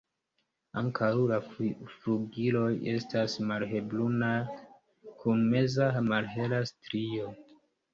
Ankaŭ 0.81 1.09
la 1.31 1.37
flugiloj 1.59 2.71
estas 2.95 3.37
malhelbrunaj 3.53 4.33
kun 5.23 5.49
meza 5.57 5.95
malhela 6.13 6.69
strio. 6.77 7.35